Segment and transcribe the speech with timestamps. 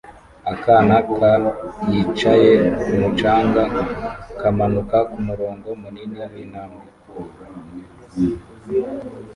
[0.51, 1.31] Akana ka
[1.89, 3.63] yicaye kumu canga
[4.39, 6.87] kamanuka kumurongo munini wintambwe